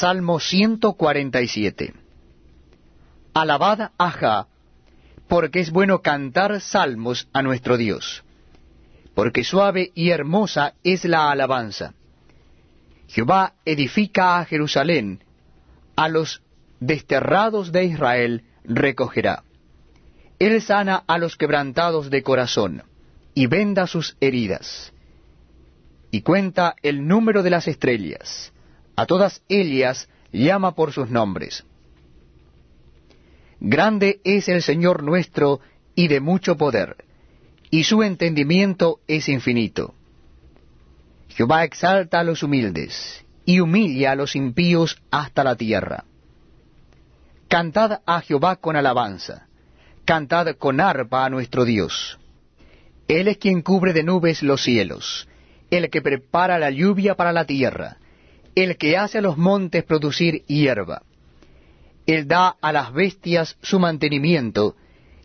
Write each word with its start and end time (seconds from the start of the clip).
Salmo 0.00 0.40
147 0.40 1.92
Alabad 3.34 3.90
a 3.98 4.46
porque 5.28 5.60
es 5.60 5.70
bueno 5.70 6.00
cantar 6.00 6.58
salmos 6.62 7.28
a 7.34 7.42
nuestro 7.42 7.76
Dios, 7.76 8.24
porque 9.14 9.44
suave 9.44 9.92
y 9.94 10.08
hermosa 10.08 10.72
es 10.84 11.04
la 11.04 11.30
alabanza. 11.30 11.92
Jehová 13.08 13.52
edifica 13.66 14.38
a 14.38 14.46
Jerusalén, 14.46 15.22
a 15.96 16.08
los 16.08 16.40
desterrados 16.80 17.70
de 17.70 17.84
Israel 17.84 18.44
recogerá. 18.64 19.44
Él 20.38 20.62
sana 20.62 21.04
a 21.06 21.18
los 21.18 21.36
quebrantados 21.36 22.08
de 22.08 22.22
corazón, 22.22 22.84
y 23.34 23.48
venda 23.48 23.86
sus 23.86 24.16
heridas. 24.22 24.94
Y 26.10 26.22
cuenta 26.22 26.74
el 26.80 27.06
número 27.06 27.42
de 27.42 27.50
las 27.50 27.68
estrellas, 27.68 28.50
a 29.00 29.06
todas 29.06 29.40
ellas 29.48 30.10
llama 30.30 30.74
por 30.74 30.92
sus 30.92 31.08
nombres. 31.08 31.64
Grande 33.58 34.20
es 34.24 34.46
el 34.50 34.60
Señor 34.60 35.02
nuestro 35.02 35.60
y 35.94 36.08
de 36.08 36.20
mucho 36.20 36.58
poder, 36.58 36.96
y 37.70 37.84
su 37.84 38.02
entendimiento 38.02 39.00
es 39.08 39.30
infinito. 39.30 39.94
Jehová 41.30 41.64
exalta 41.64 42.20
a 42.20 42.24
los 42.24 42.42
humildes, 42.42 43.24
y 43.46 43.60
humilla 43.60 44.12
a 44.12 44.16
los 44.16 44.36
impíos 44.36 45.00
hasta 45.10 45.44
la 45.44 45.56
tierra. 45.56 46.04
Cantad 47.48 48.02
a 48.04 48.20
Jehová 48.20 48.56
con 48.56 48.76
alabanza, 48.76 49.46
cantad 50.04 50.56
con 50.56 50.78
arpa 50.78 51.24
a 51.24 51.30
nuestro 51.30 51.64
Dios. 51.64 52.18
Él 53.08 53.28
es 53.28 53.38
quien 53.38 53.62
cubre 53.62 53.94
de 53.94 54.02
nubes 54.02 54.42
los 54.42 54.62
cielos, 54.62 55.26
el 55.70 55.88
que 55.88 56.02
prepara 56.02 56.58
la 56.58 56.68
lluvia 56.68 57.14
para 57.14 57.32
la 57.32 57.46
tierra, 57.46 57.96
el 58.62 58.76
que 58.76 58.96
hace 58.96 59.18
a 59.18 59.22
los 59.22 59.36
montes 59.36 59.84
producir 59.84 60.44
hierba 60.46 61.02
él 62.06 62.26
da 62.26 62.56
a 62.60 62.72
las 62.72 62.92
bestias 62.92 63.56
su 63.62 63.78
mantenimiento 63.78 64.76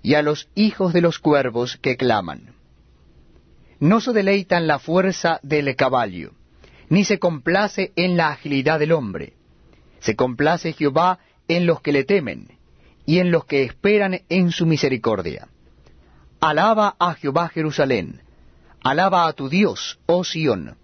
y 0.01 0.13
a 0.13 0.21
los 0.21 0.49
hijos 0.55 0.93
de 0.93 1.01
los 1.01 1.19
cuervos 1.19 1.77
que 1.77 1.97
claman. 1.97 2.53
No 3.79 3.99
se 4.01 4.13
deleita 4.13 4.57
en 4.57 4.67
la 4.67 4.79
fuerza 4.79 5.39
del 5.41 5.75
caballo, 5.75 6.33
ni 6.89 7.03
se 7.03 7.17
complace 7.17 7.91
en 7.95 8.17
la 8.17 8.29
agilidad 8.29 8.79
del 8.79 8.91
hombre. 8.91 9.33
Se 9.99 10.15
complace 10.15 10.73
Jehová 10.73 11.19
en 11.47 11.65
los 11.65 11.81
que 11.81 11.91
le 11.91 12.03
temen, 12.03 12.49
y 13.05 13.19
en 13.19 13.31
los 13.31 13.45
que 13.45 13.63
esperan 13.63 14.21
en 14.29 14.51
su 14.51 14.65
misericordia. 14.65 15.47
Alaba 16.39 16.95
a 16.99 17.15
Jehová 17.15 17.49
Jerusalén, 17.49 18.21
alaba 18.83 19.27
a 19.27 19.33
tu 19.33 19.49
Dios, 19.49 19.99
oh 20.05 20.23
Sión, 20.23 20.77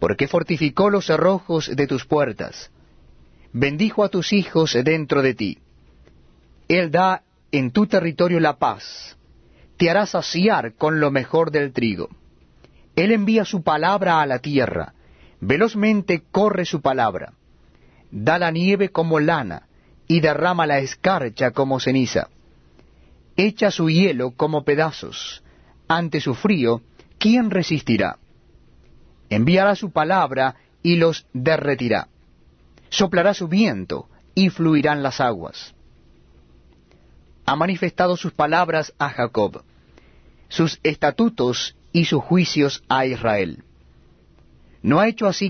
porque 0.00 0.26
fortificó 0.26 0.90
los 0.90 1.06
cerrojos 1.06 1.70
de 1.76 1.86
tus 1.86 2.06
puertas, 2.06 2.72
bendijo 3.52 4.02
a 4.02 4.08
tus 4.08 4.32
hijos 4.32 4.76
dentro 4.82 5.22
de 5.22 5.34
ti. 5.34 5.58
Él 6.66 6.90
da 6.90 7.22
en 7.52 7.70
tu 7.70 7.86
territorio 7.86 8.40
la 8.40 8.56
paz, 8.56 9.16
te 9.76 9.90
hará 9.90 10.06
saciar 10.06 10.74
con 10.74 10.98
lo 11.00 11.10
mejor 11.10 11.50
del 11.50 11.72
trigo. 11.72 12.08
Él 12.96 13.12
envía 13.12 13.44
su 13.44 13.62
palabra 13.62 14.20
a 14.20 14.26
la 14.26 14.38
tierra, 14.40 14.94
velozmente 15.40 16.22
corre 16.32 16.64
su 16.64 16.80
palabra. 16.80 17.34
Da 18.10 18.38
la 18.38 18.50
nieve 18.50 18.88
como 18.88 19.20
lana, 19.20 19.68
y 20.08 20.20
derrama 20.20 20.66
la 20.66 20.80
escarcha 20.80 21.52
como 21.52 21.78
ceniza. 21.78 22.30
Echa 23.36 23.70
su 23.70 23.88
hielo 23.88 24.32
como 24.32 24.64
pedazos. 24.64 25.42
Ante 25.86 26.20
su 26.20 26.34
frío, 26.34 26.82
¿quién 27.18 27.50
resistirá? 27.50 28.18
Enviará 29.30 29.74
su 29.74 29.90
palabra 29.90 30.56
y 30.82 30.96
los 30.96 31.26
derretirá 31.32 32.08
soplará 32.90 33.32
su 33.32 33.48
viento 33.48 34.08
y 34.34 34.50
fluirán 34.50 35.02
las 35.02 35.20
aguas. 35.20 35.74
Ha 37.46 37.56
manifestado 37.56 38.16
sus 38.16 38.32
palabras 38.32 38.92
a 38.98 39.08
Jacob, 39.08 39.62
sus 40.48 40.78
estatutos 40.82 41.76
y 41.92 42.04
sus 42.04 42.22
juicios 42.22 42.82
a 42.88 43.06
Israel. 43.06 43.64
No 44.82 45.00
ha 45.00 45.08
hecho 45.08 45.26
así 45.26 45.48